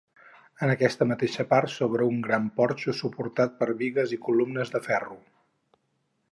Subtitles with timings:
[0.67, 5.23] En aquesta mateixa part s'obre un gran porxo suportat per bigues i columnes de ferro.